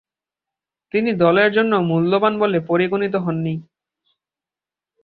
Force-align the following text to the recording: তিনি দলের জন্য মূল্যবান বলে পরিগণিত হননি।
তিনি 0.93 1.11
দলের 1.13 1.49
জন্য 1.53 1.73
মূল্যবান 1.89 2.33
বলে 2.39 2.57
পরিগণিত 2.61 3.15
হননি। 3.15 3.53